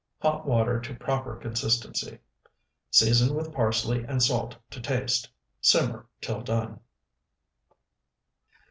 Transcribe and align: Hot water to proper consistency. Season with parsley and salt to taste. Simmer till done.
Hot 0.23 0.47
water 0.47 0.79
to 0.81 0.95
proper 0.95 1.35
consistency. 1.35 2.17
Season 2.89 3.35
with 3.35 3.53
parsley 3.53 4.03
and 4.03 4.23
salt 4.23 4.55
to 4.71 4.81
taste. 4.81 5.29
Simmer 5.61 6.07
till 6.21 6.41
done. 6.41 6.79